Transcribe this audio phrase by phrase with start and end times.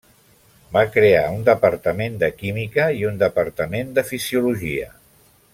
[0.77, 4.93] Va crear un departament de química i un departament de fisiologia.